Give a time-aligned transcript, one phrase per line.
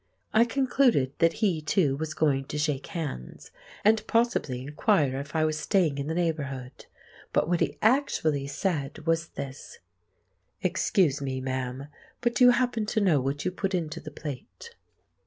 [0.33, 3.51] I concluded that he, too, was going to shake hands,
[3.85, 6.87] and possibly inquire if I was staying in the neighbourhood.
[7.31, 9.77] But what he actually said was this—
[10.63, 11.87] "Excuse me, ma'am,
[12.19, 14.73] but do you happen to know what you put into the plate?"